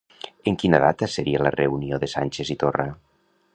[0.51, 2.89] En quina data seria la reunió de Sánchez i Torra?